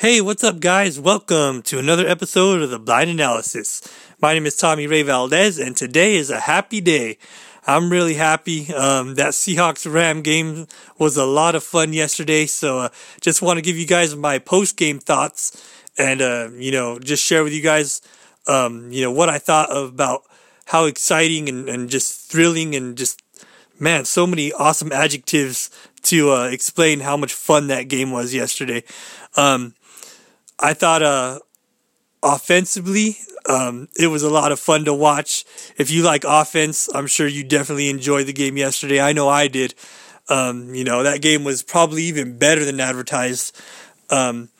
[0.00, 1.00] Hey, what's up, guys?
[1.00, 3.82] Welcome to another episode of the Blind Analysis.
[4.22, 7.18] My name is Tommy Ray Valdez, and today is a happy day.
[7.66, 8.72] I'm really happy.
[8.72, 10.68] Um, that Seahawks Ram game
[11.00, 12.88] was a lot of fun yesterday, so uh,
[13.20, 15.68] just want to give you guys my post game thoughts
[15.98, 18.00] and, uh, you know, just share with you guys,
[18.46, 20.22] um, you know, what I thought about
[20.66, 23.20] how exciting and, and just thrilling and just,
[23.80, 25.70] man, so many awesome adjectives
[26.02, 28.84] to uh, explain how much fun that game was yesterday.
[29.36, 29.74] Um,
[30.58, 31.38] I thought uh,
[32.22, 35.44] offensively, um, it was a lot of fun to watch.
[35.76, 39.00] If you like offense, I'm sure you definitely enjoyed the game yesterday.
[39.00, 39.74] I know I did.
[40.28, 43.56] Um, you know, that game was probably even better than advertised.
[44.10, 44.50] Um,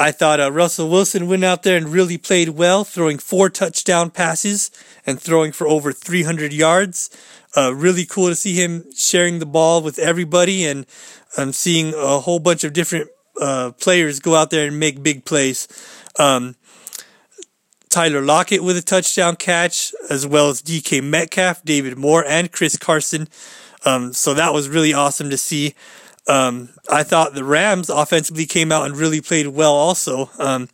[0.00, 4.10] I thought uh, Russell Wilson went out there and really played well, throwing four touchdown
[4.10, 4.70] passes
[5.04, 7.10] and throwing for over 300 yards.
[7.56, 10.86] Uh, really cool to see him sharing the ball with everybody and
[11.36, 15.24] um, seeing a whole bunch of different uh, players go out there and make big
[15.24, 15.68] plays.
[16.18, 16.56] Um,
[17.88, 22.76] Tyler Lockett with a touchdown catch, as well as DK Metcalf, David Moore, and Chris
[22.76, 23.28] Carson.
[23.84, 25.74] Um, so that was really awesome to see.
[26.26, 30.30] Um, I thought the Rams offensively came out and really played well also.
[30.38, 30.68] Um,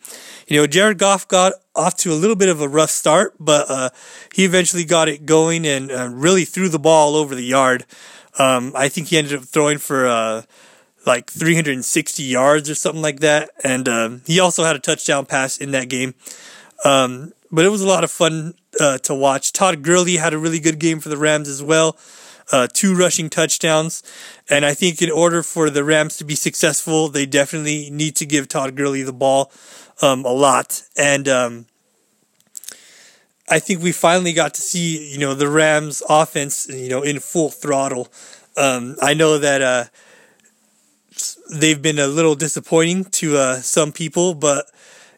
[0.48, 3.70] you know, Jared Goff got off to a little bit of a rough start, but
[3.70, 3.90] uh,
[4.34, 7.86] he eventually got it going and uh, really threw the ball all over the yard.
[8.36, 10.42] Um, I think he ended up throwing for uh,
[11.06, 13.50] like 360 yards or something like that.
[13.62, 16.14] And um, he also had a touchdown pass in that game.
[16.84, 19.52] Um, but it was a lot of fun uh, to watch.
[19.52, 21.96] Todd Gurley had a really good game for the Rams as well.
[22.52, 24.02] Uh, two rushing touchdowns.
[24.50, 28.26] And I think in order for the Rams to be successful, they definitely need to
[28.26, 29.50] give Todd Gurley the ball
[30.02, 30.82] um, a lot.
[30.96, 31.66] And um,
[33.48, 37.18] I think we finally got to see, you know, the Rams offense, you know, in
[37.20, 38.08] full throttle.
[38.56, 39.84] Um, I know that uh,
[41.52, 44.66] they've been a little disappointing to uh, some people, but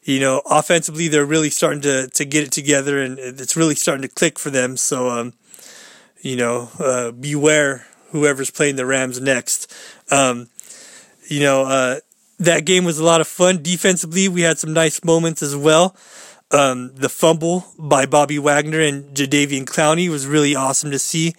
[0.03, 4.03] you know, offensively they're really starting to to get it together, and it's really starting
[4.03, 4.77] to click for them.
[4.77, 5.33] So, um,
[6.21, 9.73] you know, uh, beware whoever's playing the Rams next.
[10.09, 10.49] Um,
[11.27, 11.99] you know, uh,
[12.39, 13.61] that game was a lot of fun.
[13.61, 15.95] Defensively, we had some nice moments as well.
[16.49, 21.35] Um, the fumble by Bobby Wagner and Jadeveon Clowney was really awesome to see.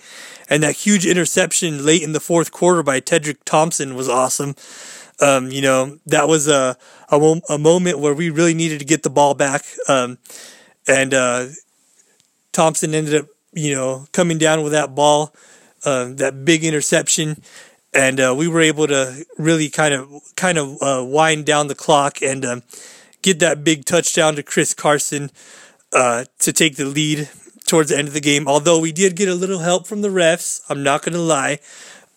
[0.50, 4.54] And that huge interception late in the fourth quarter by Tedric Thompson was awesome.
[5.20, 6.76] Um, you know, that was a,
[7.10, 9.64] a, a, moment where we really needed to get the ball back.
[9.88, 10.18] Um,
[10.86, 11.46] and uh,
[12.52, 15.34] Thompson ended up, you know, coming down with that ball,
[15.84, 17.42] uh, that big interception.
[17.92, 21.74] And uh, we were able to really kind of kind of uh, wind down the
[21.74, 22.62] clock and um,
[23.22, 25.30] get that big touchdown to Chris Carson
[25.92, 27.28] uh, to take the lead
[27.66, 28.48] towards the end of the game.
[28.48, 31.58] Although we did get a little help from the refs, I'm not going to lie.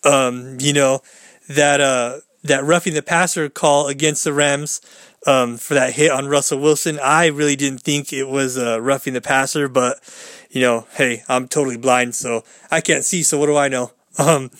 [0.04, 1.00] Um, you know
[1.48, 4.80] that uh, that roughing the passer call against the Rams
[5.26, 6.98] um, for that hit on Russell Wilson.
[7.02, 9.98] I really didn't think it was uh, roughing the passer, but
[10.50, 13.22] you know, hey, I'm totally blind, so I can't see.
[13.22, 13.92] So what do I know?
[14.18, 14.50] Um,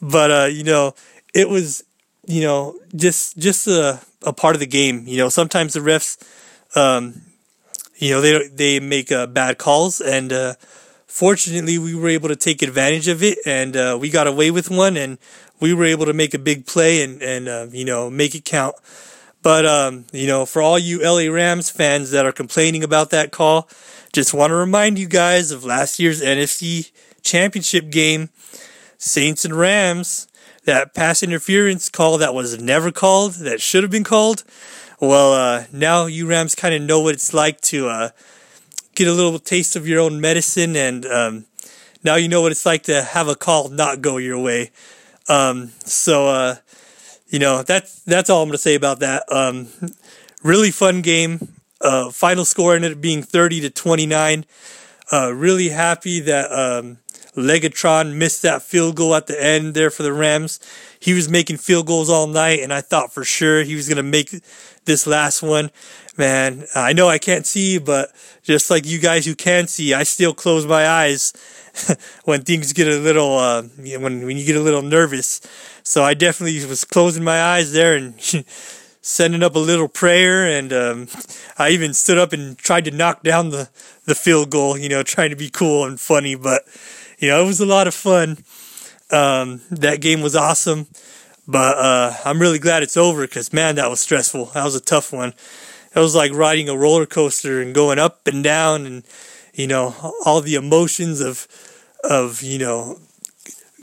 [0.00, 0.94] but uh, you know,
[1.34, 1.84] it was
[2.26, 5.04] you know just just a a part of the game.
[5.06, 6.18] You know, sometimes the refs,
[6.76, 7.22] um,
[7.96, 10.54] you know, they they make uh, bad calls, and uh,
[11.06, 14.70] fortunately, we were able to take advantage of it, and uh, we got away with
[14.70, 15.18] one, and
[15.60, 18.44] we were able to make a big play and and uh, you know make it
[18.44, 18.74] count.
[19.42, 23.30] But um, you know, for all you LA Rams fans that are complaining about that
[23.30, 23.68] call,
[24.12, 26.90] just want to remind you guys of last year's NFC
[27.22, 28.30] Championship game,
[28.98, 30.28] Saints and Rams
[30.64, 34.44] that pass interference call that was never called, that should have been called.
[35.00, 38.08] Well, uh, now you Rams kind of know what it's like to uh,
[38.94, 41.46] get a little taste of your own medicine, and um,
[42.02, 44.70] now you know what it's like to have a call not go your way.
[45.28, 46.56] Um, so, uh,
[47.28, 49.24] you know, that's that's all I'm going to say about that.
[49.30, 49.68] Um,
[50.42, 51.48] really fun game.
[51.80, 54.46] Uh, final score ended up being 30 to 29.
[55.12, 56.98] Uh, really happy that um,
[57.36, 60.60] Legatron missed that field goal at the end there for the Rams.
[61.00, 63.96] He was making field goals all night, and I thought for sure he was going
[63.96, 64.30] to make
[64.84, 65.70] this last one.
[66.16, 70.04] Man, I know I can't see, but just like you guys who can see, I
[70.04, 71.32] still close my eyes
[72.24, 75.40] when things get a little, uh, when, when you get a little nervous.
[75.82, 78.14] So I definitely was closing my eyes there and
[79.02, 80.46] sending up a little prayer.
[80.46, 81.08] And um,
[81.58, 83.68] I even stood up and tried to knock down the,
[84.04, 86.36] the field goal, you know, trying to be cool and funny.
[86.36, 86.62] But
[87.18, 88.38] you know, it was a lot of fun.
[89.10, 90.86] Um, that game was awesome,
[91.46, 94.46] but uh, I'm really glad it's over because man, that was stressful.
[94.54, 95.34] That was a tough one.
[95.94, 99.04] It was like riding a roller coaster and going up and down, and
[99.52, 99.94] you know,
[100.24, 101.46] all the emotions of
[102.02, 102.98] of you know,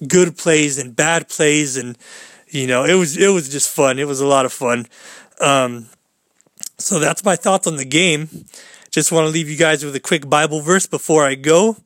[0.07, 1.97] good plays and bad plays, and
[2.49, 3.99] you know, it was it was just fun.
[3.99, 4.87] It was a lot of fun.
[5.39, 5.87] Um,
[6.77, 8.27] So that's my thoughts on the game.
[8.89, 11.77] Just want to leave you guys with a quick Bible verse before I go.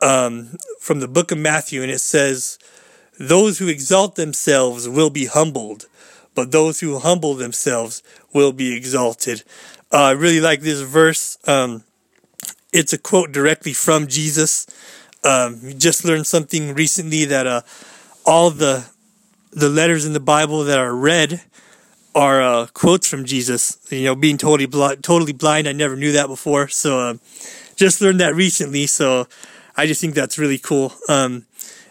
[0.00, 2.58] Um, from the book of Matthew, and it says,
[3.18, 5.86] Those who exalt themselves will be humbled,
[6.34, 8.02] but those who humble themselves
[8.32, 9.44] will be exalted.
[9.92, 11.38] Uh, I really like this verse.
[11.46, 11.84] Um,
[12.72, 14.66] it's a quote directly from Jesus.
[15.22, 17.62] Um, just learned something recently that uh,
[18.26, 18.86] all the
[19.52, 21.40] the letters in the Bible that are red
[22.14, 23.78] are uh, quotes from Jesus.
[23.90, 26.68] You know, being totally bl- totally blind, I never knew that before.
[26.68, 27.14] So, uh,
[27.76, 28.86] just learned that recently.
[28.86, 29.26] So,
[29.76, 30.92] I just think that's really cool.
[31.08, 31.46] Um,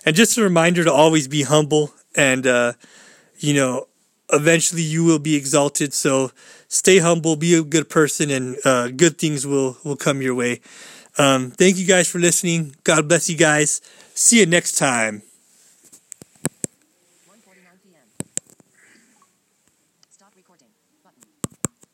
[0.06, 2.74] and just a reminder to always be humble, and uh,
[3.38, 3.88] you know,
[4.32, 5.94] eventually you will be exalted.
[5.94, 6.32] So,
[6.68, 10.62] stay humble, be a good person, and uh, good things will will come your way.
[11.18, 12.76] Um, thank you guys for listening.
[12.84, 13.82] God bless you guys.
[14.16, 15.24] See you next time.